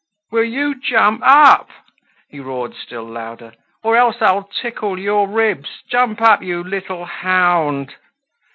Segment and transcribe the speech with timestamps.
[0.31, 1.69] "Will you jump up?"
[2.27, 3.53] he roared still louder,
[3.83, 5.83] "or else I'll tickle your ribs!
[5.91, 7.93] Jump up, you little hound!"